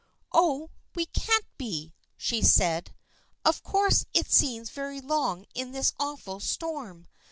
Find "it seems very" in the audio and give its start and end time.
4.15-4.99